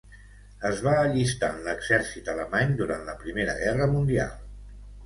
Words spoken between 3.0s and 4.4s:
la Primera Guerra mundial.